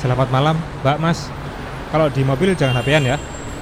[0.00, 1.28] Selamat malam, Mbak Mas.
[1.92, 3.16] Kalau di mobil jangan HP-an ya.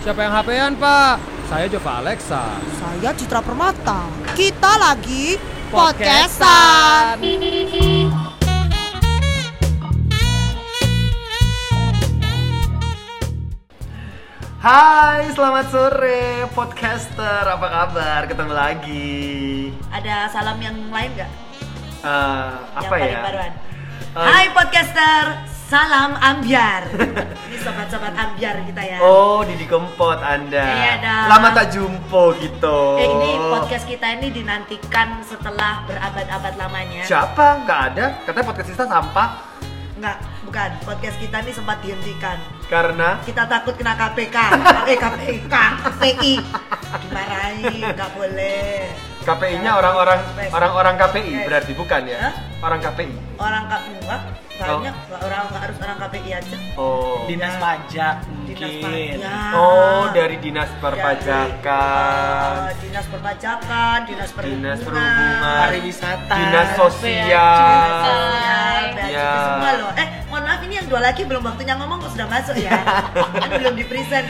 [0.05, 1.15] Siapa yang HP-an, Pak?
[1.49, 2.43] Saya Jova Alexa.
[2.79, 4.07] Saya Citra Permata.
[4.37, 5.35] Kita lagi
[5.69, 7.21] Podcastan.
[14.59, 17.47] Hai, selamat sore podcaster.
[17.47, 18.21] Apa kabar?
[18.27, 19.19] Ketemu lagi.
[19.89, 21.31] Ada salam yang lain nggak?
[21.99, 23.23] Eh, yang apa paling ya?
[23.23, 23.53] baruan.
[24.09, 25.23] Eh, Hai podcaster,
[25.69, 26.89] salam ambiar.
[27.45, 28.99] Ini sobat-sobat ambiar kita ya.
[28.99, 30.65] Oh, Didi Kempot Anda.
[30.65, 31.27] Iya, dong.
[31.29, 32.79] Lama tak jumpa gitu.
[32.97, 37.05] Eh, ini podcast kita ini dinantikan setelah berabad-abad lamanya.
[37.05, 37.69] Siapa?
[37.69, 38.05] Nggak ada.
[38.25, 39.29] Katanya podcast kita sampah
[39.99, 40.71] Nggak, bukan.
[40.87, 42.39] Podcast kita ini sempat dihentikan.
[42.69, 44.37] karena Kita takut kena KPK.
[44.87, 46.35] eh KPK, KPI.
[47.03, 48.89] Dimarahi, nggak boleh.
[49.21, 52.19] KPI-nya orang-orang orang-orang KPI berarti bukan ya?
[52.25, 52.35] Hah?
[52.59, 53.15] Orang KPI.
[53.39, 54.03] Orang KPI
[54.59, 56.57] banyak nggak orang harus orang KPI aja.
[56.75, 57.23] Oh.
[57.25, 57.61] Dinas Ya.
[57.61, 59.17] pajak Dinas mungkin.
[59.23, 59.53] pajak.
[59.55, 62.55] Oh, dari dinas Dari, perpajakan.
[62.59, 65.59] eh, dinas perpajakan, dinas perhubungan, Dinas perhubungan.
[65.63, 66.35] Pariwisata.
[66.35, 68.11] Dinas sosial.
[68.91, 69.31] dinas Ya.
[69.47, 69.91] semua loh.
[69.95, 72.75] Eh, mohon maaf ini yang dua lagi belum waktunya ngomong kok sudah masuk ya.
[73.43, 74.27] kan belum di present.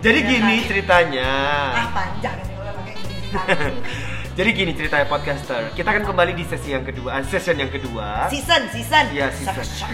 [0.00, 0.66] Jadi Ya gini kan?
[0.66, 1.30] ceritanya.
[1.70, 3.80] Ah panjang ini kalau pakai ini.
[4.40, 5.68] Jadi gini ceritanya podcaster.
[5.76, 8.24] Kita akan kembali di sesi yang kedua, eh, session yang kedua.
[8.32, 9.04] season, season.
[9.12, 9.52] Iya, season.
[9.60, 9.92] Section.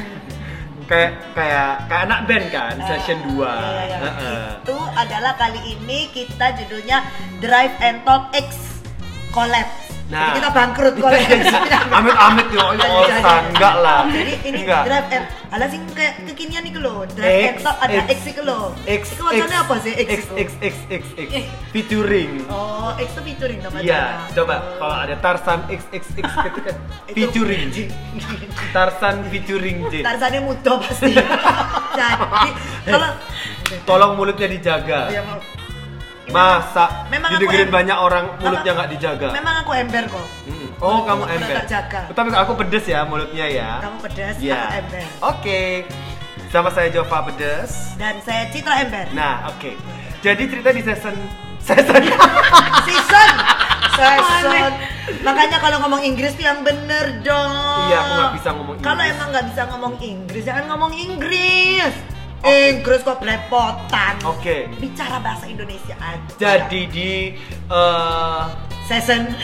[0.87, 3.43] Kayak kayak kayak anak band kan, session 2.
[3.43, 4.39] Iya, iya, iya.
[4.63, 7.03] Itu adalah kali ini kita judulnya
[7.43, 8.79] Drive and Talk X
[9.35, 9.86] Collab.
[10.07, 10.31] Nah.
[10.31, 11.19] Jadi kita bangkrut collab.
[11.99, 13.35] Amit-amit yo, yo, Iya, iya.
[13.51, 14.01] enggak lah.
[14.07, 14.83] Jadi ini enggak.
[14.87, 17.03] Drive and Alah sing kayak kekinian nih lo.
[17.09, 18.19] Drive X, ada X.
[18.23, 18.71] Itu lo.
[18.83, 20.09] X Itu wacana apa sih X?
[20.11, 20.21] X?
[20.31, 21.31] X X X X
[21.71, 22.47] featuring.
[22.47, 26.27] Oh, X itu featuring nama Iya, coba kalau ada Tarsan X X X.
[27.11, 27.67] Itu- Featuring.
[28.71, 30.03] Tarsan featuring J.
[30.03, 31.15] Tarzannya muda pasti.
[31.99, 32.51] Jadi
[32.87, 33.11] kalau
[33.83, 35.11] Tolong mulutnya dijaga.
[35.11, 35.56] Ya, mau-
[36.27, 39.29] Masa Memang aku didengerin banyak orang mulutnya nggak dijaga.
[39.31, 40.27] Memang aku ember kok.
[40.45, 40.69] Mm.
[40.77, 41.55] Oh, kamu ember.
[41.65, 42.01] jaga.
[42.11, 43.71] Tapi aku pedes ya mulutnya ya.
[43.81, 44.59] Kamu pedas, Iya.
[44.59, 45.05] aku ember.
[45.25, 45.61] Oke.
[46.47, 47.95] Sama saya Jova pedes.
[47.95, 49.07] Dan saya Citra Ember.
[49.13, 49.75] Nah, oke.
[50.19, 51.15] Jadi cerita di season
[51.59, 52.03] season
[52.87, 53.31] Season.
[53.97, 54.73] Season.
[55.23, 57.53] Makanya kalau ngomong Inggris tuh yang bener dong.
[57.87, 59.15] Iya, aku nggak bisa ngomong Kalau Inggris.
[59.15, 61.95] emang nggak bisa ngomong Inggris, jangan ngomong Inggris.
[62.47, 64.15] Inggris kok belepotan.
[64.23, 64.71] Oke.
[64.77, 66.31] Bicara bahasa Indonesia aja.
[66.37, 67.11] Jadi di
[67.67, 68.43] eh,
[68.87, 69.27] season.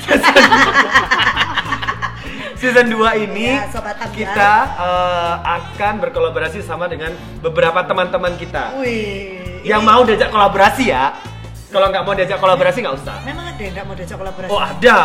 [2.54, 4.14] season 2 ini Ya, Sobat Ambiar.
[4.14, 7.10] kita eh, akan berkolaborasi sama dengan
[7.42, 9.62] beberapa teman-teman kita Wih.
[9.66, 11.10] yang ini- mau diajak kolaborasi ya.
[11.68, 13.16] Kalau nggak mau diajak kolaborasi nggak usah.
[13.24, 14.50] Memang ada yang nggak mau diajak kolaborasi?
[14.52, 15.00] Oh ada.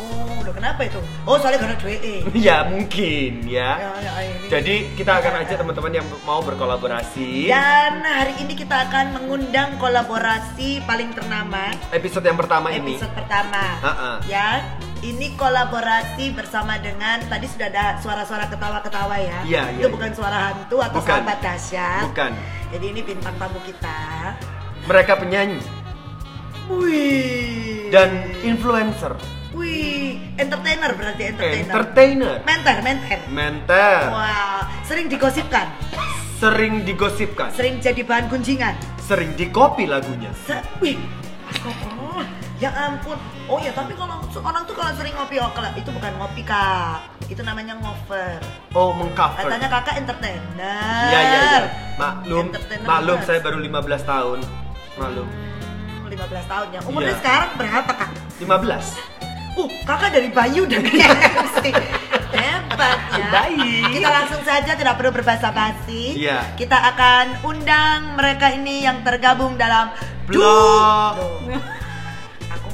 [0.00, 0.98] Oh, kenapa itu?
[1.22, 2.16] Oh, soalnya karena duit E.
[2.48, 3.70] Ya mungkin ya.
[3.78, 4.12] Ya, ya.
[4.48, 7.48] Jadi kita akan ajak teman-teman yang mau berkolaborasi.
[7.48, 12.96] Dan hari ini kita akan mengundang kolaborasi paling ternama Episode yang pertama ini.
[12.96, 13.62] episode pertama.
[13.78, 14.10] Ha-ha.
[14.24, 14.64] Ya,
[15.00, 19.38] ini kolaborasi bersama dengan tadi sudah ada suara-suara ketawa-ketawa ya.
[19.44, 21.12] Iya, Itu iya, bukan suara hantu atau Bukan.
[21.22, 22.02] sahabat dahsyat.
[22.10, 22.32] Bukan.
[22.68, 23.98] Jadi ini bintang tamu kita.
[24.84, 25.60] Mereka penyanyi
[26.68, 27.88] Wih.
[27.88, 29.16] dan influencer,
[29.50, 31.72] wih, entertainer berarti entertainer.
[31.72, 33.18] entertainer, Menter, menter.
[33.26, 35.72] mentor, Wah, sering digosipkan,
[36.36, 38.76] sering digosipkan, sering jadi bahan gunjingan.
[39.00, 40.28] sering dikopi lagunya.
[40.44, 41.00] Se wih.
[41.64, 42.20] Oh,
[42.58, 43.16] ya ampun.
[43.48, 47.00] Oh ya, tapi kalau orang tuh kalau sering ngopi oh, kalau itu bukan ngopi kak,
[47.24, 48.36] itu namanya ngover.
[48.76, 49.48] Oh, mengcover.
[49.48, 51.08] Katanya kakak entertainer.
[51.08, 51.60] Iya iya iya.
[51.96, 52.52] Maklum,
[52.84, 53.72] maklum saya baru 15
[54.04, 54.38] tahun.
[55.00, 55.24] Maklum.
[55.24, 55.57] Hmm,
[56.08, 56.80] 15 tahun ya.
[56.84, 57.20] Umurnya Iya.
[57.20, 58.10] sekarang berapa kak?
[58.40, 58.86] 15.
[59.58, 61.58] Uh, kakak dari Bayu dan KFC.
[62.38, 63.26] Hebat ya.
[63.28, 63.82] Baik.
[63.90, 66.14] Kita langsung saja tidak perlu berbahasa basi.
[66.16, 66.44] Iya.
[66.54, 69.90] Kita akan undang mereka ini yang tergabung dalam
[70.28, 71.16] Blok.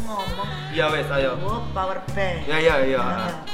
[0.05, 1.39] Ngomong Ya wes, ayo.
[1.41, 2.45] Oh, power band.
[2.45, 3.03] Ya ya ya.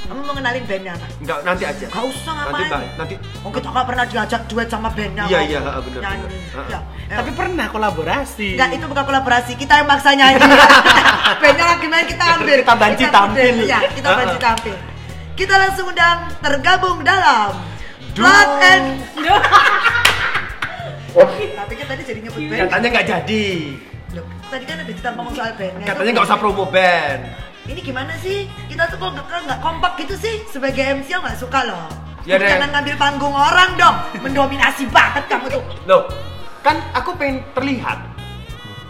[0.09, 1.07] Kamu mau kenalin bandnya apa?
[1.21, 1.85] Enggak, nanti aja.
[1.85, 2.71] Gak usah Nanti ngapain.
[2.73, 3.13] Bang, nanti
[3.45, 5.23] Oh, kita gak pernah diajak duet sama bandnya.
[5.29, 6.25] Iya, iya, ha, bener, Nyanyi.
[6.25, 6.65] bener.
[6.67, 6.79] Ya.
[7.13, 8.47] Tapi pernah kolaborasi.
[8.57, 9.51] Enggak, itu bukan kolaborasi.
[9.53, 10.41] Kita yang maksa nyanyi.
[11.45, 12.57] bandnya lagi main kita ambil.
[12.65, 13.55] Kita banci Kita tampil.
[13.63, 14.75] Iya, kita banci tampil.
[15.37, 17.53] Kita langsung undang tergabung dalam.
[18.11, 18.85] Blood and
[21.61, 22.59] Tapi kan tadi jadi nyebut band.
[22.67, 23.45] katanya nggak jadi.
[24.51, 25.87] Tadi kan ada kita ngomong soal bandnya.
[25.87, 27.23] Katanya nggak usah promo band.
[27.71, 28.51] ini gimana sih?
[28.67, 31.87] Kita tuh kok nggak kompak gitu sih sebagai MC nggak suka loh.
[32.27, 32.51] Ya deh.
[32.51, 35.63] Jangan ngambil panggung orang dong, mendominasi banget kamu tuh.
[35.87, 36.03] Loh,
[36.61, 37.97] kan aku pengen terlihat.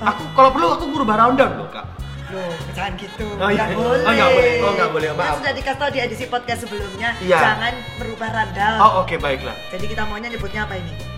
[0.01, 1.85] Aku kalau perlu aku merubah rundown loh, Kak.
[2.33, 3.27] Loh, jangan gitu.
[3.37, 3.69] Oh, iya.
[3.69, 4.01] Nggak boleh.
[4.01, 4.55] Oh, nggak boleh.
[4.65, 5.07] Oh, nggak boleh.
[5.13, 5.37] Kan Maaf.
[5.39, 7.37] sudah dikasih tahu di edisi podcast sebelumnya, Iya.
[7.37, 8.73] jangan merubah randal.
[8.81, 9.55] Oh, oke baiklah.
[9.69, 11.10] Jadi kita maunya nyebutnya apa ini?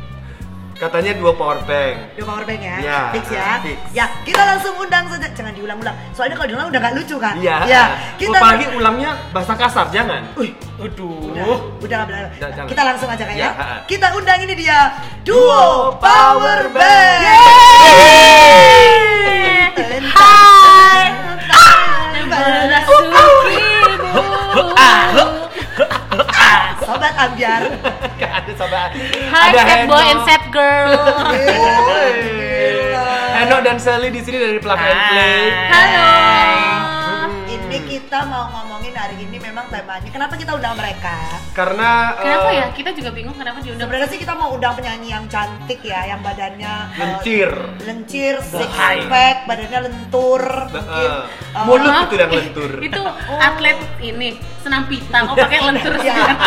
[0.74, 2.18] Katanya dua power bank.
[2.18, 3.46] Dua power bank ya, Iya, fix ya.
[3.62, 3.78] fix.
[3.94, 5.28] Ya, kita langsung undang saja.
[5.34, 5.96] Jangan diulang-ulang.
[6.18, 7.36] Soalnya kalau diulang udah gak lucu kan?
[7.38, 7.58] Iya.
[7.70, 7.84] Ya,
[8.18, 10.22] kita Apalagi ulangnya bahasa kasar, jangan.
[10.34, 11.30] Wih, Aduh.
[11.32, 11.46] udah,
[11.80, 12.22] udah gak boleh.
[12.38, 12.70] Udah, jangan.
[12.74, 13.44] Kita langsung aja kan ya.
[13.46, 13.52] Ya.
[13.86, 14.80] Kita undang ini dia
[15.22, 17.22] Duo Duo Power Bank.
[27.04, 27.68] Sobat Ambiar.
[28.24, 28.88] Gak ada sama.
[29.28, 30.96] Hai ada sad boy and sad girl.
[33.44, 35.52] Heno dan Sally di sini dari Plug and Play.
[35.68, 36.83] Halo.
[38.14, 40.06] Kita mau ngomongin hari ini memang temanya.
[40.14, 41.18] Kenapa kita undang mereka?
[41.58, 42.70] Karena Kenapa eh, ya?
[42.70, 43.90] Kita juga bingung kenapa diundang.
[43.90, 47.50] Sebenarnya sih kita mau undang penyanyi yang cantik ya, yang badannya eh, Lencir.
[47.82, 48.70] lencir, six
[49.10, 51.26] pack, badannya lentur, mungkin eh,
[51.58, 52.72] eh, mulut itu yang lentur.
[52.86, 53.02] Itu
[53.34, 55.26] atlet ini senam pitang.
[55.28, 56.46] Oh pakai lentur ya, lentur.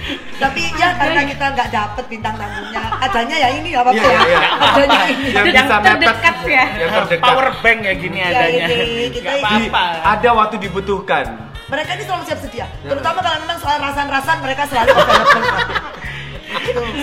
[0.36, 4.12] Tapi ya karena kita nggak dapet bintang tamunya, adanya ya ini apa apa Iya, ya,
[4.12, 4.48] iya, iya.
[4.60, 5.28] adanya ini.
[5.32, 6.64] Yang Yang terdekat ya.
[6.76, 7.24] Yang terdekat.
[7.24, 8.66] Power bank ya gini Ya, adanya.
[8.68, 9.84] ini kita Di- apa-apa.
[10.12, 11.24] ada waktu dibutuhkan.
[11.66, 12.88] Mereka ini selalu siap sedia, Ya.
[12.88, 14.94] terutama kalau memang soal rasan-rasan mereka selalu.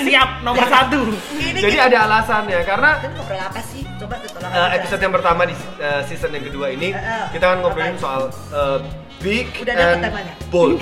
[0.04, 1.02] Siap nomor satu.
[1.32, 3.84] Ini Jadi kita, ada alasannya karena kita ngobrol apa sih?
[3.96, 4.76] Coba tolong eh, aja.
[4.78, 7.26] episode yang pertama di eh, season yang kedua ini Eh, eh.
[7.30, 8.02] kita akan ngobrolin Apa?
[8.02, 8.78] soal eh,
[9.20, 10.34] big Udah and temanya?
[10.48, 10.80] bold.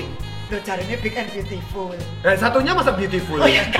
[0.48, 1.90] Loh, carinya big and beautiful.
[2.22, 3.38] Nah, satunya masa beautiful.
[3.38, 3.64] Oh iya,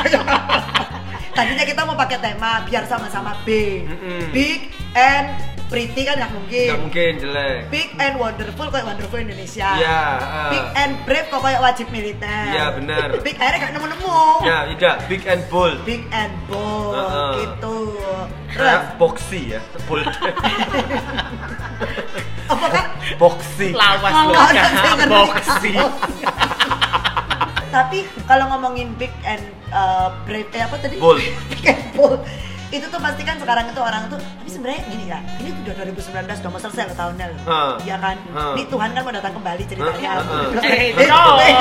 [1.32, 3.88] Tadinya kita mau pakai tema biar sama-sama big.
[3.88, 4.22] Mm-mm.
[4.32, 4.60] Big
[4.94, 5.32] and
[5.72, 6.68] pretty kan nggak mungkin.
[6.68, 7.60] Nggak mungkin jelek.
[7.72, 9.70] Big and wonderful kayak wonderful Indonesia.
[9.80, 10.52] Iya, ah.
[10.52, 12.44] Big and brave kok kayak wajib militer.
[12.52, 13.08] Iya, benar.
[13.24, 14.20] Big akhirnya gak nemu-nemu.
[14.44, 15.80] Ya, tidak big and bold.
[15.88, 17.32] Big and bold Heeh.
[17.40, 17.76] gitu.
[18.52, 20.04] Terus Kayak boxy ya, bold.
[22.52, 22.86] apa kan?
[23.16, 23.72] boxy.
[23.72, 25.08] Lawas Oh, nggak kan.
[25.08, 25.72] Boxy.
[27.72, 29.40] Tapi kalau ngomongin big and
[29.72, 31.00] uh, brave eh apa tadi?
[31.00, 31.24] Bold.
[31.56, 32.20] big and bold.
[32.72, 35.20] Itu tuh pasti kan sekarang itu orang tuh tapi sebenarnya gini ya.
[35.38, 37.40] Ini tuh udah 2019 udah mau selesai loh tahunnya loh.
[37.44, 37.72] Hah.
[37.84, 38.16] Iya kan?
[38.32, 38.54] Hah.
[38.56, 40.10] Ini Tuhan kan mau datang kembali ceritanya.
[40.10, 40.64] Hah, hah, hah.
[40.64, 41.52] Eh, Eh, coy.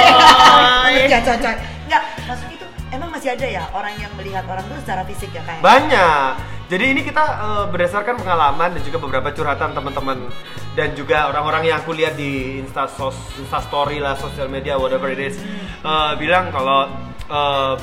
[0.94, 1.36] eh, Ya coy.
[1.84, 5.42] Enggak, maksudnya itu emang masih ada ya orang yang melihat orang tuh secara fisik ya
[5.42, 5.60] kayak.
[5.60, 6.30] Banyak.
[6.70, 10.30] Jadi ini kita eh, berdasarkan pengalaman dan juga beberapa curhatan teman-teman
[10.72, 15.10] dan juga orang-orang yang aku lihat di Insta sos, Insta story lah, sosial media whatever
[15.10, 15.34] it is
[15.82, 16.86] eh, bilang kalau
[17.26, 17.74] eh,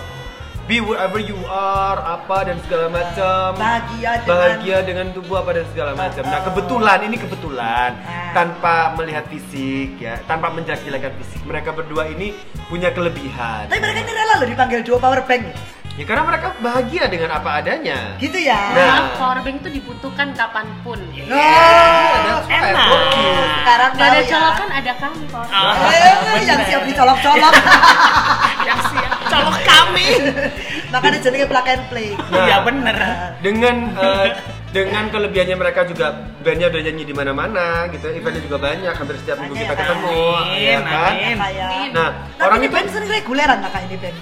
[0.68, 3.56] be wherever you are apa dan segala macam.
[3.56, 6.24] Bahagia dengan bahagia dengan tubuh apa dan segala macam.
[6.24, 6.46] Nah, Oh.
[6.46, 8.36] kebetulan ini kebetulan Ah.
[8.36, 11.42] tanpa melihat fisik ya, tanpa menjelek-jelekan fisik.
[11.42, 12.36] Mereka berdua ini
[12.68, 13.66] punya kelebihan.
[13.66, 15.48] Tapi mereka ini rela loh dipanggil duo power bank.
[15.98, 18.14] Ya karena mereka bahagia dengan apa adanya.
[18.22, 18.54] Gitu ya.
[18.70, 18.86] Nah.
[18.86, 21.00] Maaf, powerbank itu dibutuhkan kapan pun.
[21.02, 22.90] Oh, That's why I Enak.
[23.58, 24.30] sekarang Gak ada ya.
[24.30, 25.58] colokan ada kami powerbank.
[25.58, 25.90] Ah.
[26.38, 27.54] Eh, yang siap dicolok-colok.
[28.68, 30.08] Yang siap colok kami.
[30.88, 32.10] Makanya jadinya plug and play.
[32.14, 32.40] Nah.
[32.42, 32.96] Iya bener.
[33.40, 34.28] Dengan eh,
[34.68, 36.08] dengan kelebihannya mereka juga
[36.40, 40.60] bandnya udah nyanyi di mana-mana gitu, eventnya juga banyak, hampir setiap minggu kita ketemu, Amin,
[40.62, 41.12] ya kan?
[41.14, 41.36] amin.
[41.38, 41.70] Kayak.
[41.90, 44.18] Nah, Tapi orang ini itu band sering reguleran kakak ini band.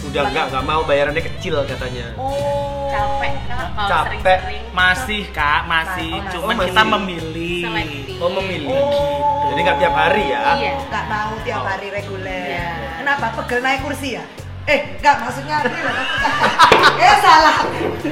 [0.00, 2.06] udah nggak nggak mau bayarannya kecil katanya.
[2.16, 2.88] Oh.
[2.90, 4.18] Capek Kak, kalau Capek.
[4.18, 4.62] sering-sering.
[4.72, 6.12] Masih kak, masih.
[6.16, 6.66] Oh, Cuman masih.
[6.66, 7.60] kita memilih.
[7.62, 8.16] Selektif.
[8.18, 8.68] Oh memilih.
[8.72, 9.46] Oh.
[9.46, 10.40] Jadi nggak tiap hari ya?
[10.56, 10.72] Iya.
[10.82, 11.66] Nggak mau tiap Oh.
[11.68, 12.44] hari reguler.
[12.48, 12.68] Iya.
[13.00, 13.26] Kenapa?
[13.34, 14.24] Pegel naik kursi ya?
[14.68, 15.94] Eh, enggak maksudnya ini loh.
[17.02, 17.58] eh salah.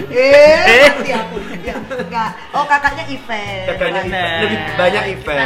[0.08, 1.36] Eh, mati aku.
[1.60, 2.30] Ya, enggak.
[2.50, 3.68] Oh, kakaknya event.
[3.68, 4.08] Kakaknya Right.
[4.08, 4.40] event, Nah.
[4.42, 5.36] lebih banyak event.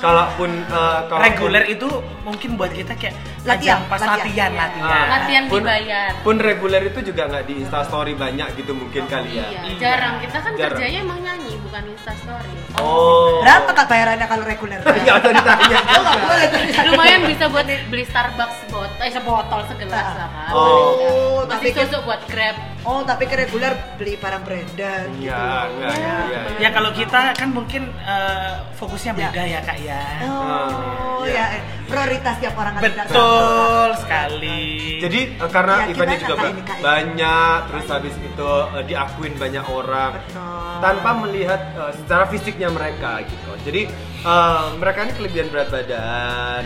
[0.00, 1.88] Kalaupun eh, kalaupun- Reguler itu
[2.20, 4.18] mungkin buat kita kayak Latihan, pas latihan.
[4.18, 4.60] latihan, Iya.
[4.60, 4.90] latihan.
[4.90, 5.06] Ah.
[5.08, 6.10] Latihan Pun- dibayar.
[6.20, 9.46] Pun reguler itu juga nggak di Instastory banyak gitu mungkin kali ya.
[9.46, 9.78] Iya, Iya.
[9.78, 10.14] jarang.
[10.18, 10.70] Kita kan Jarang.
[10.74, 12.54] kerjanya emang nyanyi, bukan instastory.
[12.82, 13.38] Oh.
[13.46, 14.82] Berapa kak bayarannya kalau reguler?
[14.90, 15.78] Usah ditanya.
[15.94, 16.04] Oh,
[16.50, 16.90] tadi.
[16.90, 20.50] Lumayan bisa buat beli Starbucks botol, eh sebotol segelas lah kan.
[20.50, 22.58] Oh, Masih tapi susu buat Grab.
[22.80, 25.28] Oh, tapi ke reguler beli barang branded gitu.
[25.28, 26.40] Iya, enggak, iya, iya.
[26.58, 29.18] Ya kalau kita kan mungkin eh, fokusnya Ya.
[29.22, 30.04] beda ya kak ya.
[30.24, 31.44] Oh, Iya.
[31.44, 31.44] ya.
[31.54, 33.04] eh, prioritas tiap orang kan sama.
[33.04, 34.64] Betul sekali.
[34.98, 36.76] Jadi eh, karena Ya, eventnya juga ini, Kak?
[36.80, 40.72] banyak, terus habis itu eh, diakuin banyak orang Betul.
[40.80, 43.50] tanpa melihat eh, secara fisiknya mereka gitu.
[43.60, 43.82] Jadi
[44.24, 46.64] eh, mereka ini kelebihan berat badan.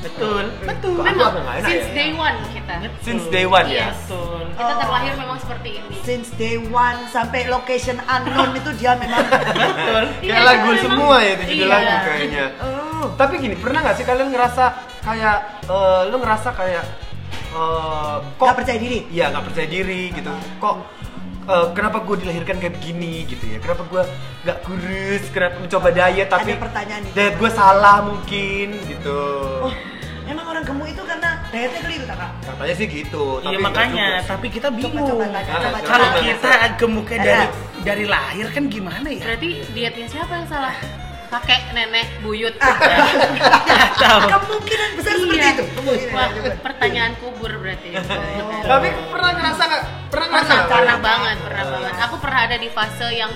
[0.00, 0.94] Betul, betul.
[0.96, 1.94] Memang enak since ya?
[1.94, 2.74] day one kita.
[3.00, 3.74] Since day one Yes.
[3.74, 3.88] ya.
[4.04, 4.42] Betul.
[4.52, 5.94] Kita terlahir memang seperti ini.
[6.00, 9.24] Since day one sampai location unknown itu dia memang
[9.64, 10.04] Betul.
[10.20, 11.74] Kayak Iya, lagu memang- semua ya itu judul iya.
[11.74, 12.46] lagu kayaknya.
[12.60, 13.06] oh.
[13.14, 14.64] Tapi gini, pernah nggak sih kalian ngerasa
[15.00, 16.84] kayak eh, lu ngerasa kayak
[17.52, 18.98] eh, kok Nggak percaya diri?
[19.08, 20.32] Iya, nggak percaya diri gitu.
[20.58, 20.74] Kok
[21.44, 23.58] eh, kenapa gue dilahirkan kayak begini gitu ya?
[23.58, 24.02] Kenapa gue
[24.42, 25.22] nggak kurus?
[25.28, 27.14] Kenapa mencoba diet tapi Ada pertanyaan itu.
[27.14, 29.18] diet gue salah mungkin gitu.
[29.60, 29.74] Oh,
[30.24, 32.30] emang orang gemuk itu karena Ternyata keliru kakak.
[32.44, 33.24] Katanya sih gitu.
[33.40, 35.06] Iya makanya, tapi kita bingung.
[35.06, 35.78] coba tanya, coba, coba.
[35.84, 36.18] Kalau coba.
[36.20, 37.46] kita gemuknya dari
[37.84, 39.22] dari lahir kan gimana ya?
[39.22, 40.74] Berarti dietnya siapa yang salah?
[41.24, 42.54] Kakek, nenek, buyut.
[42.58, 42.78] Ah.
[43.96, 44.18] Tahu.
[44.28, 45.50] Kemungkinan besar seperti Iya.
[45.52, 45.64] itu.
[45.72, 46.14] Kemungkinan.
[46.14, 46.28] Wah,
[46.60, 47.90] pertanyaan kubur berarti.
[48.62, 49.82] Tapi pernah ngerasa nggak?
[50.14, 51.72] Pernah pernah, pernah banget, pernah Ah.
[51.74, 51.94] banget.
[52.06, 53.32] Aku pernah ada di fase yang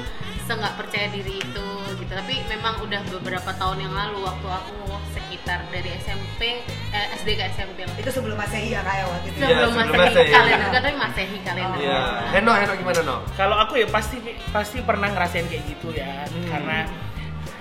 [0.48, 2.08] nggak percaya diri itu gitu.
[2.08, 4.80] Tapi memang udah beberapa tahun yang lalu waktu aku
[5.12, 7.92] sekitar dari SMP, eh, SD ke SMP lah.
[7.94, 9.38] Itu sebelum masehi ya kayak waktu itu.
[9.38, 10.32] Sebelum sebelum masehi Masehi.
[10.32, 11.78] kalender, nggak tahu masehi kalender.
[11.84, 12.00] Iya.
[12.32, 13.16] Heno, Heno gimana no?
[13.36, 14.16] Kalau aku ya pasti
[14.48, 16.48] pasti pernah ngerasain kayak gitu ya, Hmm.
[16.48, 16.78] karena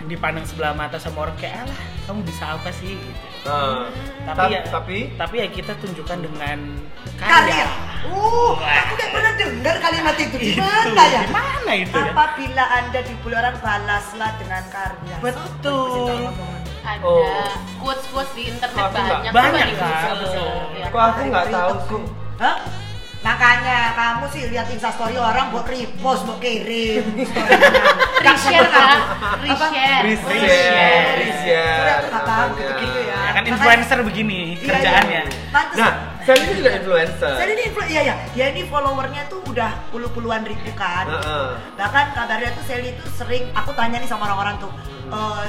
[0.08, 3.48] dipandang sebelah mata sama orang kayak alah kamu bisa apa sih gitu.
[3.48, 3.88] Nah,
[4.26, 6.58] Tapi tap- ya tapi tapi ya kita tunjukkan dengan
[7.16, 7.34] Karya.
[7.44, 7.68] karya.
[8.06, 8.76] Uh, Wah.
[8.82, 10.36] aku kayak pernah dengar kalimat itu.
[10.38, 11.22] Gimana ya?
[11.24, 12.12] gimana itu ya?
[12.12, 15.16] Apabila anda dibully orang balaslah dengan karya.
[15.20, 16.32] Betul.
[16.82, 17.52] Ada Oh.
[17.84, 19.76] quotes-quotes di internet Aku banyak, banyak, di.
[20.74, 20.88] Ya.
[20.88, 22.04] kok aku nggak tahu sih.
[22.38, 22.56] Hah?
[23.28, 27.04] Makanya kamu sih lihat instastory orang buat repost, mau kirim.
[28.26, 29.00] Reshare kak,
[29.44, 30.04] reshare.
[30.08, 31.88] Reshare, reshare.
[31.92, 32.60] aku nggak paham namanya.
[32.64, 33.20] gitu-gitu ya.
[33.30, 35.22] Kan influencer begini Iya, kerjaannya.
[35.28, 35.52] iya.
[35.76, 35.92] Nah,
[36.28, 37.34] Sally ini juga influencer.
[37.40, 41.08] Saya ini influ, iya ya, dia ini followernya tuh udah puluh-puluhan ribu kan.
[41.08, 41.48] Heeh.
[41.80, 44.72] Bahkan kabarnya tuh Sally itu sering, aku tanya nih sama orang-orang tuh,
[45.08, 45.48] "Eh,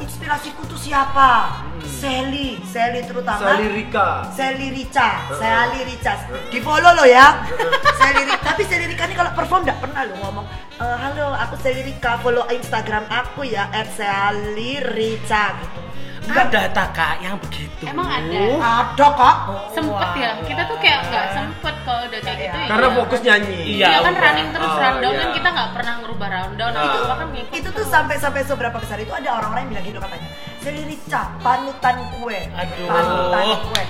[0.00, 1.60] inspirasiku tuh siapa?
[1.84, 3.52] Sally, Sally terutama.
[3.52, 4.08] Sally Rika.
[4.32, 5.36] Sally Rica, Heeh.
[5.36, 6.12] Sally Rica.
[6.48, 7.44] Di follow lo ya.
[8.00, 8.40] Sally Rika.
[8.48, 10.46] Tapi Sally Rika ini kalau perform nggak pernah lo ngomong,
[10.80, 15.83] "Eh, halo aku Sally Rika, follow Instagram aku ya @sally_rica gitu.
[16.24, 17.84] Ada tak kak yang begitu?
[17.84, 18.40] Emang ada?
[18.56, 19.36] Ada kak.
[19.76, 22.56] Sempet ya, kita tuh kayak nggak sempet kalau udah kayak gitu.
[22.56, 22.68] Iya.
[22.70, 22.96] Karena iya.
[22.96, 23.58] fokus nyanyi.
[23.60, 24.22] Iya, Iya kan udah.
[24.24, 25.20] running terus Oh, rundown iya.
[25.20, 26.72] kan kita nggak pernah ngerubah rundown.
[26.72, 26.82] Ah.
[26.84, 29.98] Itu bahkan ngikut itu tuh sampai sampai seberapa besar itu ada orang-orang yang bilang gitu
[30.00, 30.28] katanya
[30.58, 32.88] Sally Rica panutan kue Aduh.
[32.88, 33.84] panutan kue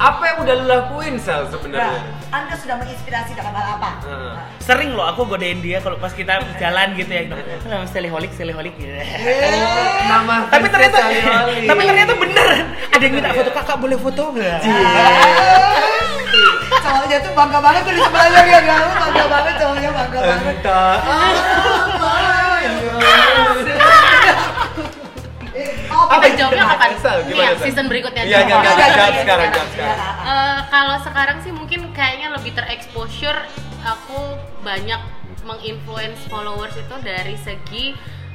[0.00, 2.00] Apa yang udah lu lakuin nah, sebenarnya?
[2.32, 3.90] anda sudah menginspirasi dalam hal apa?
[4.08, 4.32] Heeh.
[4.32, 4.44] Nah.
[4.56, 7.22] Sering loh aku godain dia kalau pas kita jalan gitu ya.
[7.68, 8.88] Nama seliholik, seliholik gitu.
[8.88, 10.98] Oh, nama tapi ternyata
[11.68, 12.48] tapi ternyata bener.
[12.92, 14.58] Ada yang minta foto kakak boleh foto nggak?
[16.72, 20.56] Cowoknya tuh bangga banget tuh di sebelahnya dia kamu bangga banget cowoknya bangga banget
[27.02, 27.04] jawabnya kapan?
[27.04, 27.64] Sal, Nih gimana, ya, Sal?
[27.64, 28.62] season berikutnya Iya, jawab.
[28.62, 28.86] iya, iya,
[29.18, 30.00] sekarang, sekarang.
[30.22, 33.40] Eh, kalau sekarang sih mungkin kayaknya lebih terexposure
[33.82, 34.18] aku
[34.60, 35.00] banyak
[35.42, 37.84] menginfluence followers itu dari segi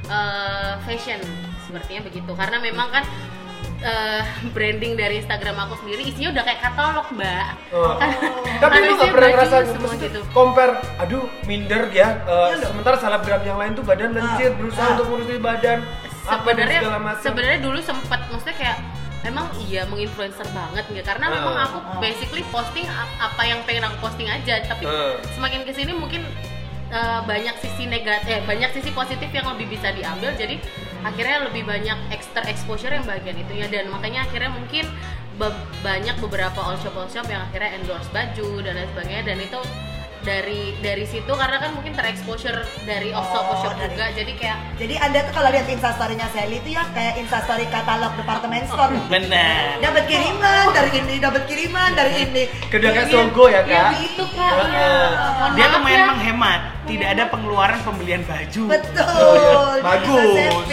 [0.06, 1.20] eh, fashion
[1.62, 3.04] sepertinya begitu karena memang kan
[3.78, 7.94] eh, branding dari Instagram aku sendiri isinya udah kayak katalog mbak Oh.
[7.94, 8.16] Kan-
[8.58, 12.24] Tapi lu gak pernah ngerasa semua gitu compare, aduh minder ya.
[12.24, 12.68] eh, Iya loh.
[12.68, 14.92] sementara selebgram yang lain tuh badan lencir, berusaha ah.
[14.96, 15.78] untuk ngurusin badan.
[16.30, 16.80] Sebenarnya
[17.18, 18.78] sebenarnya dulu sempat maksudnya kayak
[19.20, 21.32] emang iya menginfluencer banget nggak karena Ah.
[21.32, 21.98] memang aku Ah.
[21.98, 22.86] basically posting
[23.18, 25.18] apa yang pengen aku posting aja tapi Ah.
[25.32, 26.22] semakin ke sini mungkin
[26.88, 30.56] uh, banyak sisi negatif eh, banyak sisi positif yang lebih bisa diambil jadi
[31.00, 34.86] akhirnya lebih banyak extra exposure yang bagian itunya dan makanya akhirnya mungkin
[35.34, 39.38] be- banyak beberapa all shop all shop yang akhirnya endorse baju dan lain sebagainya dan
[39.38, 39.60] itu
[40.20, 43.24] dari dari situ karena kan mungkin terexposure dari Oh,
[43.74, 47.66] dari- juga jadi kayak jadi anda tuh kalau lihat instastorynya Sally itu ya kayak instastory
[47.66, 53.14] katalog departemen store benar dapat kiriman dari ini dapat kiriman dari ini Kerja kayak Ini-
[53.14, 53.70] Sogo ya, Kak?
[53.70, 54.90] Iya, itu kak ya.
[55.38, 56.06] Mohon dia lumayan ya.
[56.08, 59.76] menghemat tidak ada pengeluaran pembelian baju Betul.
[59.78, 59.82] Iya.
[59.84, 60.64] Bagus.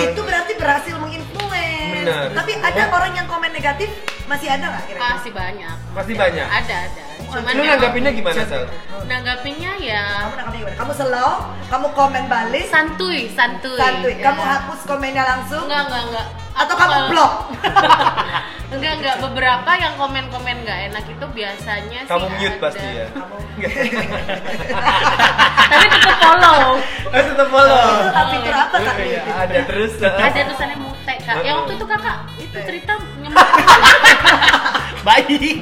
[0.00, 2.32] Itu berarti berhasil menginfluence.
[2.32, 3.90] Tapi ada orang yang komen negatif
[4.24, 5.14] masih ada nggak kira-kira?
[5.14, 5.76] Masih banyak.
[5.92, 6.46] Pasti banyak.
[6.46, 7.02] Ada, ada.
[7.24, 8.64] Cuman Lu nanggapinnya gimana, Sal?
[9.04, 10.76] nanggapinnya ya Kamu nanggapin gimana?
[10.76, 11.32] Kamu slow,
[11.66, 13.74] kamu komen balik, santuy, santuy.
[13.74, 14.14] santuy.
[14.14, 14.24] Ya.
[14.24, 16.26] Kamu hapus komennya langsung, Enggak, enggak, enggak.
[16.54, 17.32] atau kamu kalau- blok?
[18.74, 19.16] Enggak, enggak.
[19.20, 22.62] Beberapa yang komen-komen enggak enak itu biasanya Kamu sih mute ada.
[22.64, 23.06] pasti ya.
[23.08, 23.36] Kamu.
[25.64, 26.60] Tapi tetap follow.
[27.06, 27.86] Eh tetap follow.
[27.94, 28.94] Itu fitur apa kak?
[28.98, 29.92] Iya, ada terus.
[29.98, 30.53] ada tulisannya
[31.04, 31.44] Kak.
[31.44, 33.46] Yang waktu itu Kakak itu cerita nyemut.
[35.06, 35.60] baik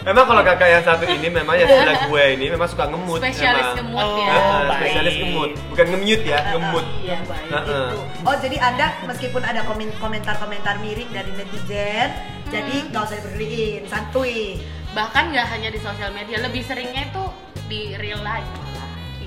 [0.00, 3.20] Memang kalau kakak yang satu ini memang ya sebelah gue ini memang suka ngemut.
[3.20, 3.76] Spesialis emang.
[3.84, 4.16] ngemut Oh.
[4.16, 4.32] ya.
[4.80, 6.86] Spesialis ngemut, bukan nge-mute ya, ngemut.
[7.04, 7.88] iya baik Heeh.
[8.24, 12.08] Oh jadi anda meskipun ada komen- komentar-komentar miring dari netizen,
[12.48, 12.88] jadi Hmm.
[12.88, 14.56] nggak usah dipeduliin, santuy.
[14.90, 17.24] Bahkan nggak hanya di sosial media, lebih seringnya itu
[17.68, 18.48] di real life.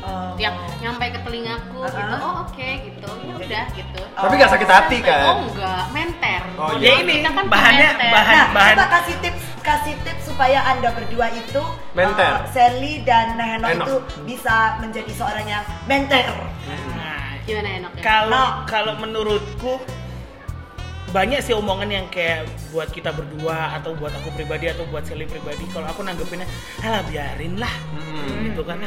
[0.03, 0.35] Oh.
[0.35, 1.95] Yang nyampe ke telingaku gitu.
[1.95, 2.19] Uh-huh.
[2.19, 3.09] Oh, oke gitu.
[3.23, 4.01] Ya udah gitu.
[4.13, 5.35] Tapi nggak sakit hati Oh kan?
[5.47, 6.41] enggak, menter.
[6.53, 6.93] Oh, ya iya.
[6.99, 8.11] ini Kita kan bahannya pementer.
[8.11, 12.31] bahan Nah, bahan coba kasih tips kasih tips supaya anda berdua itu Menter.
[12.35, 13.85] uh, Sally dan Heno Heno.
[13.85, 13.95] itu
[14.25, 16.27] bisa menjadi seorang yang menter.
[16.91, 18.01] Nah, Gimana enaknya?
[18.01, 18.65] kalau Nah.
[18.65, 19.79] kalau menurutku
[21.09, 25.23] banyak sih omongan yang kayak buat kita berdua atau buat aku pribadi atau buat Sally
[25.23, 28.49] pribadi kalau aku nanggepinnya alah biarin lah Hmm.
[28.49, 28.81] gitu kan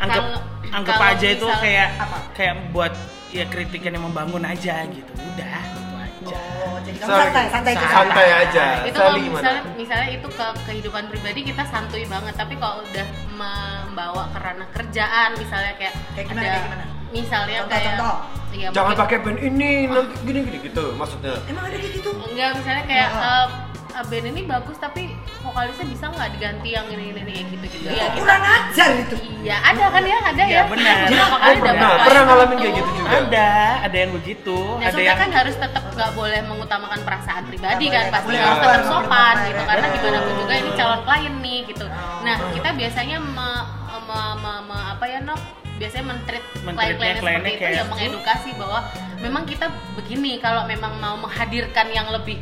[0.00, 0.42] anggap Kalau-
[0.72, 2.18] anggap kalau aja itu kayak Apa?
[2.32, 2.92] kayak buat
[3.30, 7.24] ya kritikan yang membangun aja gitu udah gitu aja Oh, jadi kamu Sorry.
[7.26, 8.64] santai, santai itu Santai aja.
[8.82, 9.32] itu kalau gimana?
[9.34, 14.68] misalnya misalnya itu ke kehidupan pribadi kita santuy banget tapi kalau udah membawa ke ranah
[14.70, 16.84] kerjaan misalnya kayak, Kayak gimana, ada kayak gimana?
[17.10, 18.16] misalnya Contoh, kayak contoh.
[18.50, 21.34] iya, Jangan mungkin- pakai band ini nanti gini-gini gitu maksudnya.
[21.42, 22.10] Emang ada kayak gitu?
[22.12, 23.46] enggak misalnya kayak eh,
[23.90, 25.02] eh, band ini bagus tapi
[25.40, 28.88] vokalisnya bisa nggak diganti yang ini ini, ini kayak gitu gitu ya kita Kurang ajar
[28.94, 29.16] itu.
[29.40, 30.96] iya ada kan ya ada Iya, ya benar.
[31.10, 31.90] Oh, kali pernah.
[31.96, 32.62] Pernah kayak ngalamin gitu.
[32.62, 33.10] kayak gitu juga?
[33.10, 33.48] ada
[33.80, 38.04] ada yang begitu Nah, ada yang kan harus tetap nggak boleh mengutamakan perasaan pribadi kan
[38.10, 41.84] pasti harus tetap sopan gitu karena gimana pun juga ini calon klien nih gitu.
[41.84, 42.20] Oh.
[42.20, 43.66] Nah kita biasanya me-
[44.02, 45.40] me- me- me- apa ya nok
[45.76, 47.88] biasanya mentreat klien-kliennya kliennya seperti itu ya gitu.
[47.88, 48.80] mengedukasi bahwa
[49.18, 52.36] memang kita begini kalau memang mau menghadirkan yang lebih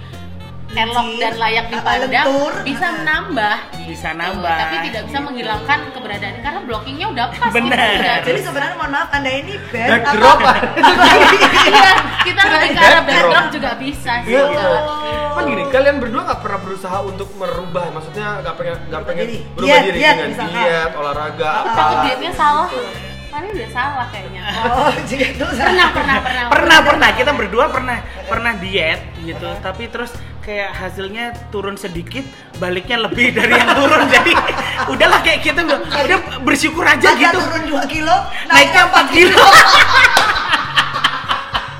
[0.70, 2.52] elok dan layak dipandang lentur.
[2.60, 4.20] bisa menambah Bisa gitu.
[4.20, 5.26] nambah, tapi tidak bisa gitu.
[5.26, 7.88] menghilangkan keberadaannya karena blockingnya udah pas gitu, Benar.
[7.94, 8.16] udah.
[8.20, 10.38] Jadi sebenarnya mohon maaf Anda ini band Backdrop?
[10.38, 13.44] Iya, kita lebih ke arah Backdrop.
[13.50, 14.44] juga bisa sih Iya.
[14.46, 14.82] Kak.
[15.30, 19.64] Kan gini, kalian berdua nggak pernah berusaha untuk merubah, maksudnya nggak pengen nggak pengen berubah
[19.70, 20.58] Diet, diri diet, dengan misalkan.
[20.58, 21.72] diet, olahraga, apa?
[21.72, 22.68] takut dietnya salah
[23.40, 24.42] ini udah salah kayaknya.
[24.68, 27.08] Oh, jadi itu pernah pernah pernah pernah pernah.
[27.14, 28.52] kita berdua pernah pernah.
[28.58, 29.48] diet gitu.
[29.60, 32.24] Tapi terus kayak hasilnya turun sedikit
[32.56, 34.08] baliknya lebih dari yang turun.
[34.08, 34.32] Jadi
[34.88, 37.38] udahlah kayak kita udah udah bersyukur aja Agak gitu.
[37.38, 38.16] turun 2 kilo,
[38.48, 39.44] naiknya 4 kilo.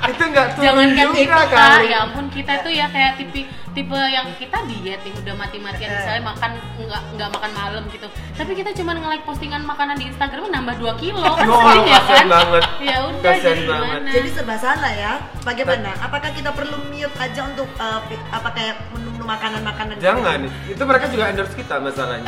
[0.09, 1.49] Itu nggak turun jangankan juga itu kak.
[1.53, 1.87] kali.
[1.87, 3.41] ya ampun kita tuh ya kayak tipe
[3.79, 8.51] tipe yang kita diet nih udah mati-matian misalnya makan nggak nggak makan malam gitu tapi
[8.51, 12.63] kita cuma nge-like postingan makanan di Instagram nambah 2 kilo kan sering ya kan banget.
[12.83, 13.87] ya udah jadi banget.
[13.87, 15.13] gimana Jadi serba salah ya.
[15.47, 15.89] Bagaimana?
[16.03, 18.01] Apakah kita perlu mute aja untuk uh,
[18.35, 19.95] apa kayak menu-menu makanan-makanan?
[19.95, 20.05] gitu?
[20.05, 22.27] Jangan, itu mereka juga endorse kita masalahnya.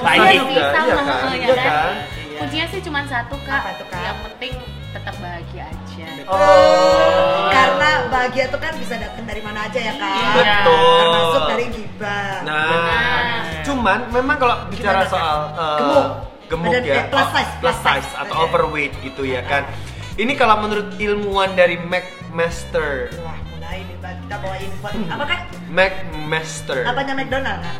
[0.00, 0.18] Baik.
[0.22, 0.84] Iya juga, iya kan?
[0.86, 0.96] ya
[1.36, 1.66] Iya kan?
[1.68, 1.94] kan?
[2.36, 4.00] kuncinya sih cuma satu kak Apa tuh, Kak?
[4.00, 4.52] yang penting
[4.92, 5.75] tetap bahagia aja
[6.26, 7.48] Oh.
[7.48, 10.32] Karena bahagia itu kan bisa datang dari mana aja ya kan.
[10.34, 10.98] Betul.
[11.00, 12.34] Termasuk dari gibah.
[12.42, 13.22] Nah, Benar.
[13.62, 16.06] cuman memang kalau bicara Gimana, soal eh, Gemuk.
[16.46, 18.44] gemuk Badan- ya, eh, plus size, plus plus size atau Oke.
[18.44, 19.62] overweight gitu ya kan.
[20.16, 24.86] Ini kalau menurut ilmuwan dari McMaster, Wah, mulai nih kita bawa info.
[25.06, 27.76] Apakah McMaster, apanya McDonald kan?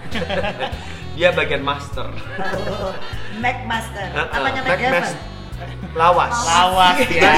[1.17, 2.13] dia bagian master.
[2.37, 2.93] Oh,
[3.41, 4.07] McMaster.
[4.13, 5.36] Apanya McMaster.
[5.97, 6.35] Lawas.
[6.45, 7.33] lawas ya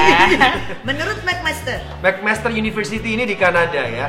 [0.83, 1.79] Menurut McMaster.
[2.03, 4.07] McMaster University ini di Kanada ya.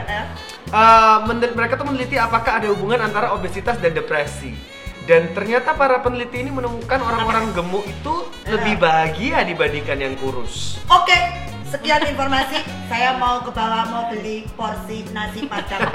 [1.24, 4.54] men- mereka tuh meneliti apakah ada hubungan antara obesitas dan depresi.
[5.06, 8.14] Dan ternyata para peneliti ini menemukan orang-orang gemuk itu
[8.46, 10.78] lebih bahagia dibandingkan yang kurus.
[10.86, 11.16] Oke,
[11.70, 12.58] sekian informasi.
[12.90, 15.78] Saya mau ke bawah mau beli porsi nasi padang.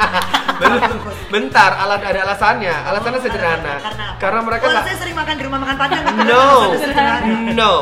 [0.56, 0.88] Bentar,
[1.28, 2.72] bentar, ala ada alasannya.
[2.72, 3.76] Alasannya sederhana.
[3.84, 4.08] Karena?
[4.16, 6.04] Karena mereka Oh, nggak saya sering makan di rumah makan padang.
[6.32, 6.72] No,
[7.52, 7.74] no.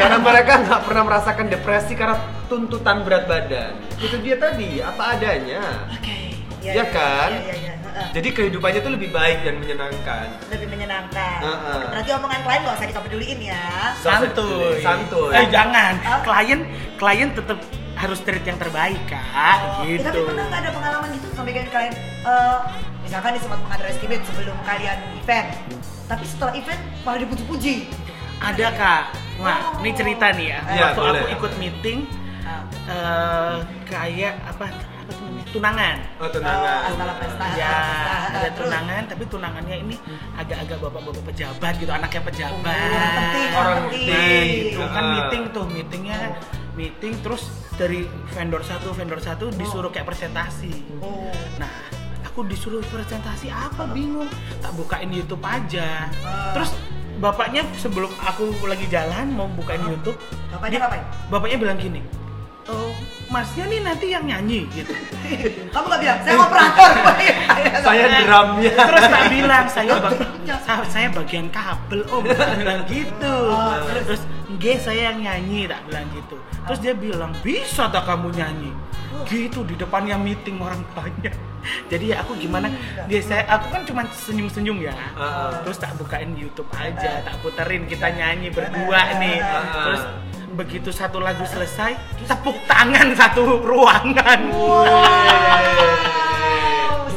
[0.00, 2.16] Karena mereka nggak pernah merasakan depresi karena
[2.48, 3.76] tuntutan berat badan.
[4.00, 5.92] Itu dia tadi, apa adanya.
[5.92, 6.40] Oke.
[6.64, 7.30] Iya kan?
[7.36, 7.72] Iya, iya, iya.
[7.96, 8.08] Heeh.
[8.12, 10.26] Jadi kehidupannya tuh lebih baik dan menyenangkan.
[10.46, 11.38] Lebih menyenangkan.
[11.40, 11.80] Heeh.
[11.88, 13.64] Berarti omongan klien nggak usah kita peduliin ya.
[13.96, 15.32] santuy Santuy.
[15.32, 16.20] eh jangan Ah.
[16.20, 16.60] klien
[16.94, 17.56] klien tetap
[17.96, 19.24] harus treat yang terbaik kak
[19.56, 22.58] Oh, eh, gitu tapi pernah nggak ada pengalaman gitu sampai kalian kalian eh,
[23.00, 25.48] misalkan nih sempat mengunderestimate sebelum kalian event,
[26.04, 27.74] tapi setelah event malah dipuji-puji.
[28.38, 29.02] ada kak
[29.38, 31.20] wah ini cerita nih ya Iya, waktu boleh.
[31.22, 31.98] aku ikut meeting
[32.86, 34.66] eh kayak apa
[35.56, 36.80] tunangan Oh, Oh, tunangan.
[36.86, 37.44] astaga pesta.
[37.54, 38.36] ya pesta.
[38.36, 39.96] ada tunangan tapi tunangannya ini
[40.34, 44.08] agak-agak bapak-bapak pejabat gitu anaknya pejabat Oh, orang penting, Orang orang penting.
[44.08, 45.10] Nah, gitu kan Ah.
[45.10, 46.18] meeting tuh meetingnya
[46.72, 47.42] meeting terus
[47.74, 51.32] dari vendor satu vendor satu disuruh kayak presentasi Oh.
[51.56, 51.72] nah
[52.22, 54.28] aku disuruh presentasi apa bingung
[54.60, 56.52] tak bukain YouTube aja Ah.
[56.52, 56.76] terus
[57.16, 61.04] bapaknya sebelum aku lagi jalan mau bukain YouTube Bapaknya dia- ngapain?
[61.26, 62.00] bapaknya bilang gini
[62.68, 62.90] oh
[63.26, 64.92] masnya nih nanti yang nyanyi gitu.
[65.74, 66.90] Kamu nggak bilang, saya operator.
[67.86, 68.72] Saya drumnya.
[68.74, 70.26] terus tak bilang saya bag-
[70.62, 72.22] saya, saya bagian kabel om.
[72.26, 73.34] Tak bilang gitu.
[73.50, 76.36] Oh, terus nggak saya yang nyanyi tak bilang gitu.
[76.66, 78.70] Terus dia bilang bisa tak kamu nyanyi?
[79.24, 81.34] Gitu di depannya meeting orang banyak.
[81.90, 82.70] Jadi ya aku gimana
[83.06, 84.94] dia saya aku kan cuma senyum senyum ya
[85.62, 89.38] terus tak bukain YouTube aja tak puterin kita nyanyi berdua nih.
[89.72, 90.02] Terus
[90.54, 94.40] begitu satu lagu selesai tepuk tangan satu ruangan.
[94.54, 96.25] Wow,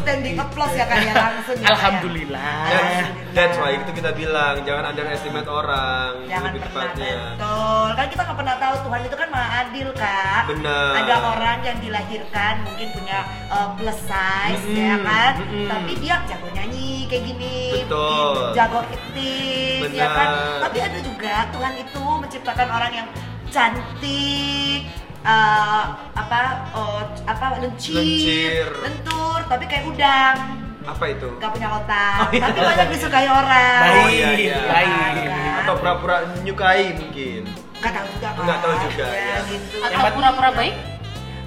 [0.10, 1.70] standing standing applause ya kak ya langsung ya ya?
[1.70, 2.62] Alhamdulillah.
[2.66, 2.98] That's,
[3.38, 7.18] that's why itu kita bilang jangan underestimate orang Jangan lebih pernah tepatnya.
[7.38, 10.92] betul kan kita nggak pernah tahu Tuhan itu kan maha adil kak Benar.
[10.98, 13.20] ada orang yang dilahirkan mungkin punya
[13.54, 15.68] uh, plus size Mm-mm, ya kan mm-mm.
[15.70, 18.58] tapi dia jago nyanyi kayak gini Betul.
[18.58, 20.60] jago acting ya kan Benar.
[20.66, 23.08] tapi ada juga Tuhan itu menciptakan orang yang
[23.50, 24.82] cantik
[25.22, 26.40] uh, apa
[26.72, 28.68] oh, apa lencir, Lencir.
[28.80, 30.38] lentur tapi kayak udang
[30.82, 31.28] Apa itu?
[31.38, 32.42] nggak punya otak Oh, iya.
[32.46, 34.58] tapi banyak disukai orang Baik, Oh, iya, iya.
[34.64, 35.28] baik.
[35.60, 37.42] Atau pura-pura menyukai mungkin.
[37.78, 38.28] nggak tahu juga.
[38.36, 39.38] Nggak tahu juga, ya, ya.
[39.48, 39.76] gitu.
[39.80, 40.76] Atau pura-pura baik?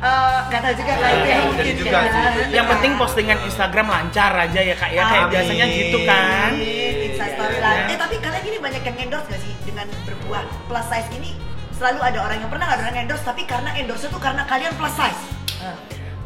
[0.02, 2.10] Eh, nggak tahu juga Nggak yang tahu mungkin juga ya.
[2.10, 2.22] sih.
[2.50, 6.50] Yang penting postingan Instagram lancar aja ya kak ya kayak biasanya gitu kan.
[6.52, 7.62] Amin, Insta story Iya.
[7.62, 7.74] lah.
[7.86, 11.32] Eh tapi kalian ini banyak yang endorse gak sih dengan berbuah plus size ini?
[11.72, 14.72] Selalu ada orang yang pernah ada orang yang endorse tapi karena endorse itu karena kalian
[14.74, 15.22] plus size.
[15.58, 15.76] Eh,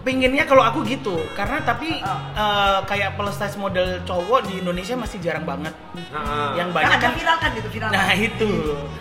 [0.02, 2.14] Pinginnya kalau aku gitu, karena tapi Oh.
[2.32, 5.74] eh, kayak plus size model cowok di Indonesia masih jarang banget.
[6.14, 7.90] Nah, Yang Kan banyak ada kan, viral kan gitu viral.
[7.90, 8.50] nah itu,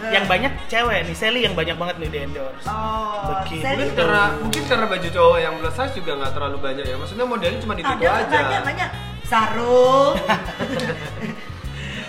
[0.02, 0.10] Eh.
[0.10, 2.66] yang banyak cewek nih, Sally yang banyak banget nih di endorse.
[2.66, 3.62] Oh, Begitu.
[3.62, 6.96] Sally mungkin karena mungkin karena baju cowok yang plus size juga nggak terlalu banyak ya.
[6.98, 8.26] Maksudnya modelnya cuma itu, ada aja.
[8.26, 8.90] banyak banyak
[9.22, 10.14] sarung.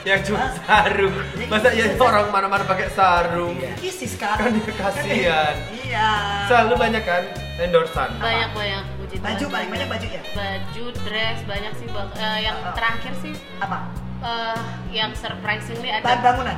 [0.07, 1.15] Yang cuma sarung.
[1.51, 3.59] Masa ya orang mana-mana pakai sarung.
[3.83, 4.39] Isis kan.
[4.39, 5.55] Kan dia kasihan.
[5.75, 6.11] Iya.
[6.47, 7.23] Selalu banyak kan
[7.59, 8.15] endorsan.
[8.17, 9.27] Banyak banyak puji Tuhan.
[9.27, 10.23] Baju paling banyak baju ya.
[10.31, 11.87] Baju, dress banyak sih.
[11.91, 12.09] Bang.
[12.15, 12.71] Eh, yang Oh.
[12.71, 13.79] terakhir sih Apa?
[14.17, 14.59] eh,
[14.95, 16.57] yang surprisingly Bahan ada bangunan.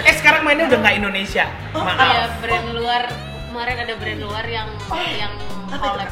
[0.00, 2.04] Eh sekarang mainnya udah nggak Indonesia, Oh, maaf.
[2.04, 3.02] ya brand luar
[3.48, 5.32] kemarin ada brand luar yang Oh, yang
[5.72, 6.10] apa collab.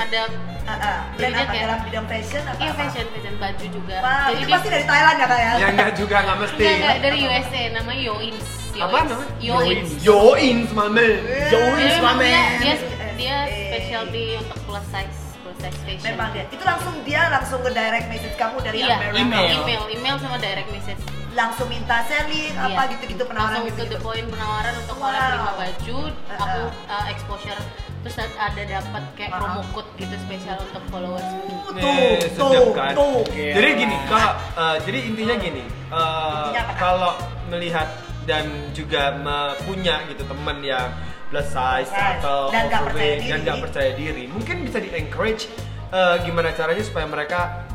[0.00, 0.20] Ada
[0.66, 1.00] ah.
[1.12, 1.62] Brand Banyak apa ya?
[1.62, 2.56] dalam bidang fashion apa?
[2.56, 2.78] iya apa?
[2.80, 3.96] fashion fashion baju juga.
[4.00, 5.52] Wah, Jadi itu dia- pasti dari Thailand ya kak ya?
[5.52, 6.62] Ya enggak juga enggak mesti.
[6.62, 8.46] Enggak, enggak, dari USA namanya Yoins.
[8.72, 9.28] Apa namanya?
[9.38, 9.90] Yoins.
[10.00, 11.08] Join mame.
[11.20, 12.24] Dia memang mame.
[12.24, 12.74] dia, dia,
[13.14, 13.68] dia Eh.
[13.68, 16.06] specialty untuk plus size plus size fashion.
[16.08, 16.44] Memang dia.
[16.48, 19.18] Itu langsung dia langsung ke direct message kamu dari Iya, Amerika.
[19.18, 19.46] Email.
[19.58, 21.00] email, email sama direct message.
[21.30, 22.90] Langsung minta selling apa Iya.
[22.96, 23.94] gitu-gitu penawaran Langsung to gitu-gitu.
[23.94, 25.04] the point penawaran untuk Wow.
[25.04, 26.34] collab lima baju, Uh-uh.
[26.38, 27.60] aku uh, exposure
[28.00, 31.20] terus ada dapat kayak promo code gitu spesial untuk followers.
[31.20, 32.92] Tuh, Nih, tuh, sedap kan?
[32.96, 33.20] tuh.
[33.30, 33.52] Iya.
[33.60, 36.76] Jadi gini, kalau eh, jadi intinya gini, Kak?
[36.80, 37.12] kalau
[37.52, 37.88] melihat
[38.24, 39.16] dan juga
[39.64, 40.88] punya gitu teman yang
[41.28, 42.20] plus size size.
[42.20, 43.44] atau Dan nggak percaya overweight dan diri.
[43.44, 45.42] nggak percaya diri, mungkin bisa di encourage
[45.90, 47.68] eh, gimana caranya supaya mereka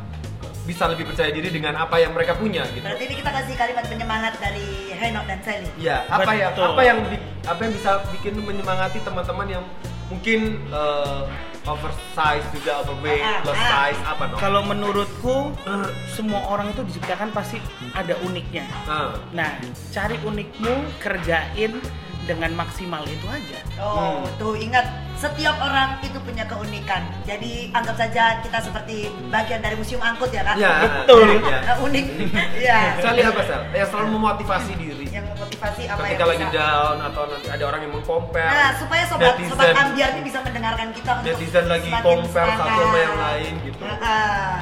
[0.66, 2.82] bisa lebih percaya diri dengan apa yang mereka punya gitu.
[2.82, 5.70] Berarti ini kita kasih kalimat penyemangat dari Henok dan Sally.
[5.78, 6.66] Ya, apa yang Betul.
[6.74, 6.98] apa yang
[7.46, 9.64] apa yang bisa bikin menyemangati teman-teman yang
[10.06, 10.40] mungkin
[10.70, 11.24] eh,
[11.66, 13.70] oversize juga overweight, Ah, plus ah.
[13.90, 14.38] size apa dong?
[14.38, 17.58] Kalau menurutku eh, semua orang itu diciptakan pasti
[17.92, 18.70] ada uniknya.
[18.86, 19.52] Nah, Nah,
[19.90, 21.82] cari unikmu, kerjain
[22.26, 23.60] dengan maksimal itu aja.
[23.78, 24.86] Oh, tuh ingat
[25.16, 27.06] setiap orang itu punya keunikan.
[27.24, 30.56] Jadi anggap saja kita seperti bagian dari museum angkut ya kan?
[30.58, 30.74] ya,
[31.06, 31.40] Betul.
[31.40, 31.60] ya.
[31.64, 32.06] Eh, unik.
[32.68, 32.80] ya.
[33.00, 33.62] Sally apa Sal?
[33.72, 35.06] Yang selalu memotivasi diri.
[35.08, 36.58] Yang memotivasi apa Ketika yang lagi bisa.
[36.60, 38.52] down atau nanti ada orang yang mengcompare.
[38.52, 39.50] Nah, supaya sobat Netizen.
[39.54, 43.82] sobat ambiar ini bisa mendengarkan kita untuk Netizen lagi compare satu sama yang lain gitu.
[43.82, 44.54] Heeh.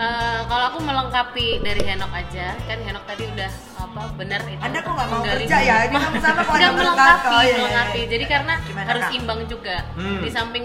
[0.00, 4.56] Eh, kalau aku melengkapi dari Henok aja, kan Henok tadi udah apa benar itu.
[4.56, 5.76] Anda kok nggak mau menggali- kerja ya?
[5.84, 7.28] Ini Udah ada melengkapi, melengkapi.
[7.28, 7.56] Oh, iya, iya.
[7.58, 8.00] melengkapi.
[8.08, 9.12] Jadi karena Gimana, harus Kak?
[9.12, 9.76] imbang juga.
[9.92, 10.18] Hmm.
[10.18, 10.64] Di samping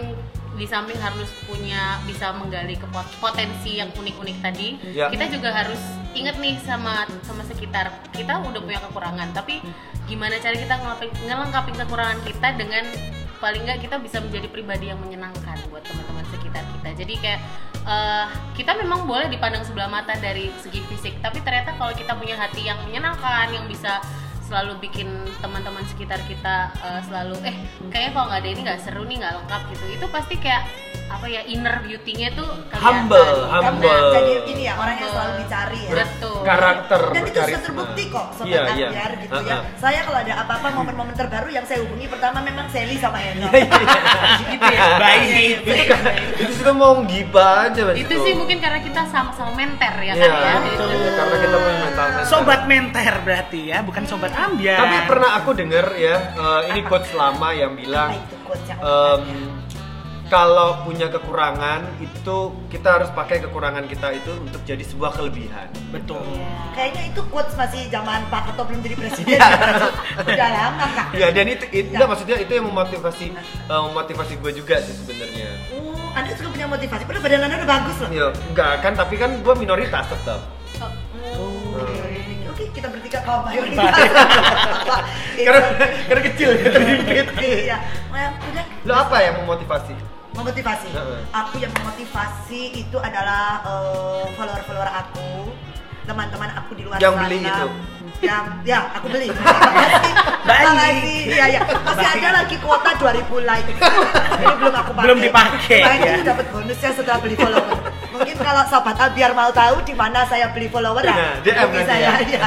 [0.56, 5.12] di samping harus punya bisa menggali ke pot- potensi yang unik-unik tadi, Ya.
[5.12, 5.84] kita juga harus
[6.15, 7.91] inget nih sama sama sekitar.
[8.10, 9.60] Kita udah punya kekurangan, tapi
[10.08, 10.80] gimana cara kita
[11.28, 12.88] ngelengkapin kekurangan kita dengan
[13.36, 16.89] paling nggak kita bisa menjadi pribadi yang menyenangkan buat teman-teman sekitar kita.
[16.95, 17.41] Jadi kayak
[17.86, 18.26] eh,
[18.58, 22.65] kita memang boleh dipandang sebelah mata dari segi fisik, tapi ternyata kalau kita punya hati
[22.65, 24.02] yang menyenangkan, yang bisa
[24.45, 25.10] selalu bikin
[25.41, 27.56] teman-teman sekitar kita eh, selalu eh
[27.89, 30.63] kayaknya kalau nggak ada ini nggak seru nih nggak lengkap gitu itu pasti kayak
[31.06, 33.06] apa ya inner beauty-nya tuh kelihatan.
[33.06, 34.10] Humble, humble.
[34.10, 35.91] jadi ini ya orang yang selalu dicari ya.
[36.02, 38.88] betul Karakter Dan itu sudah terbukti kok sobat Iya, iya.
[38.89, 39.56] ambiar gitu ya.
[39.58, 39.78] Uh-uh.
[39.82, 43.50] Saya kalau ada apa-apa momen-momen terbaru yang saya hubungi pertama memang Sally sama Henok.
[44.76, 44.98] Iya, ya.
[45.00, 45.20] Baik.
[45.24, 45.90] Iya, iya, itu baik.
[46.36, 50.28] itu sudah mau gibah aja Mas itu sih mungkin karena kita sama-sama menter ya Iya,
[50.28, 50.72] kan ya.
[50.76, 50.84] Itu.
[51.16, 52.26] karena kita punya mental mental.
[52.28, 54.80] Sobat menter berarti ya, bukan sobat ambiar.
[54.84, 59.55] Tapi pernah aku dengar ya, eh, ini quotes lama yang bilang Apa
[60.26, 62.38] kalau punya kekurangan itu
[62.74, 65.70] kita harus pakai kekurangan kita itu untuk jadi sebuah kelebihan.
[65.94, 66.26] Betul.
[66.74, 69.38] Kayaknya itu quotes masih zaman Pak Ketua belum jadi presiden.
[69.38, 69.48] Iya.
[70.26, 71.08] Udah lama kak.
[71.14, 73.26] Ya dan itu, itu enggak, maksudnya itu yang memotivasi
[73.70, 75.50] eh, memotivasi gue juga sih sebenarnya.
[75.78, 77.02] Oh, Anda juga punya motivasi.
[77.06, 78.10] Padahal badan Anda udah bagus loh.
[78.10, 80.42] Ya enggak kan tapi kan gue minoritas tetap.
[80.82, 80.90] Oh,
[82.50, 83.94] Oke, kita bertiga kaum mayoritas.
[85.38, 85.62] karena
[86.10, 87.26] karena kecil ya sedikit.
[87.38, 87.78] Iya.
[88.10, 88.66] Well, udah.
[88.90, 90.14] Lo apa yang memotivasi?
[90.36, 90.89] Memotivasi.
[90.91, 91.19] Heeh.
[91.32, 95.50] Aku yang memotivasi itu adalah eh, follower-follower aku,
[96.06, 97.24] teman-teman aku di luar Yang sana.
[97.26, 97.67] beli itu?
[98.21, 99.28] Yang ya aku beli.
[100.45, 101.24] Makasih.
[101.26, 101.62] Iya ya.
[101.65, 103.69] Masih ada lagi kuota 2000 like.
[104.41, 105.04] Ini belum aku pakai.
[105.04, 106.13] Belum dipakai, Nah, ya.
[106.24, 107.76] dapat bonusnya setelah beli follower.
[108.13, 112.12] Mungkin kalau sobat biar mau tahu di mana saya beli follower Nah, nah, DM saya
[112.21, 112.39] ya.
[112.39, 112.45] ya.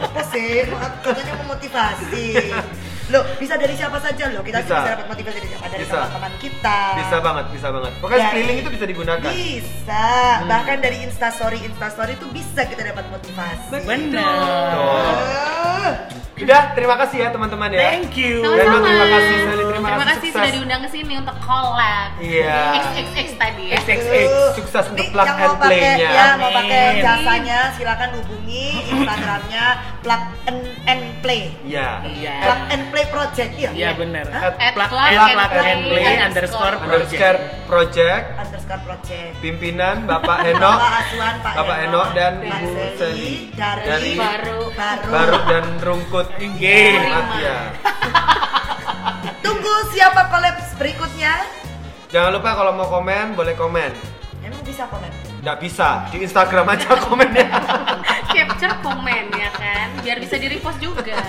[0.00, 0.64] Apa sih?
[1.02, 2.24] Katanya memotivasi.
[3.12, 4.40] Loh, bisa dari siapa saja loh.
[4.40, 4.80] Kita Bisa.
[4.80, 5.64] bisa, dapat motivasi dari siapa?
[5.68, 6.78] Dari teman-teman kita.
[6.96, 7.92] Bisa banget, bisa banget.
[8.00, 8.62] Pokoknya Ya, sekeliling iya.
[8.64, 9.28] itu bisa digunakan.
[9.28, 10.06] Bisa.
[10.48, 13.84] Bahkan dari Instastory Instastory itu bisa kita dapat motivasi.
[13.84, 14.72] Benar.
[16.44, 16.46] Ah.
[16.46, 17.80] Udah, terima kasih ya teman-teman ya.
[17.88, 18.44] Thank you.
[18.44, 18.84] Dan Sama-sama.
[18.84, 20.34] terima kasih Sally, terima kasih kasih sukses.
[20.36, 22.10] sudah diundang ke sini untuk collab.
[22.20, 22.60] Iya.
[22.84, 23.76] XXX tadi ya.
[23.80, 24.28] XXX.
[24.60, 26.10] Sukses untuk plug yang and mau pakai play-nya.
[26.12, 29.64] ya mau pakai jasanya silakan hubungi Instagramnya
[30.04, 31.42] plug and, and play.
[31.64, 31.88] Iya.
[32.04, 32.36] Iya.
[32.44, 33.70] Plug and play project ya.
[33.72, 34.24] Iya benar.
[34.28, 34.42] Hah?
[34.44, 38.24] At At Plug plug and and plug and play play underscore underscore Underscore project.
[38.64, 39.32] Underscore project.
[39.44, 44.60] pimpinan Bapak Heno, Bapak Asuhan Pak Bapak Heno dan Ibu Seli dari, dari Baru.
[44.72, 45.08] baru.
[45.12, 46.96] Baru dan Rungkut Inggih.
[47.04, 47.58] Matia.
[49.44, 51.44] Tunggu siapa collab berikutnya?
[52.08, 53.92] Jangan lupa kalau mau komen boleh komen.
[54.40, 55.12] Emang bisa komen?
[55.44, 57.44] Nggak bisa di Instagram aja komennya.
[58.32, 61.20] Capture komen ya kan, biar bisa di repost juga.